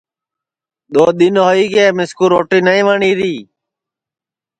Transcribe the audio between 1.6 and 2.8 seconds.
گے مِسکُو روٹی